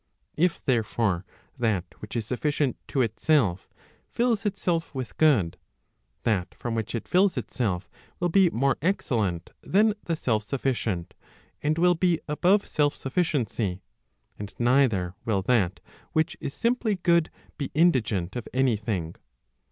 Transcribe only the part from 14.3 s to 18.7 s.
And neither will that which is simply good be indigent of